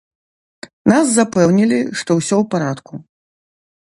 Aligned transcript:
Нас 0.91 1.05
запэўнілі, 1.17 1.79
што 2.01 2.11
ўсё 2.19 2.35
ў 2.41 2.45
парадку! 2.53 2.93